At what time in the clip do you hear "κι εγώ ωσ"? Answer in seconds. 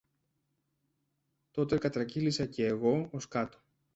2.45-3.27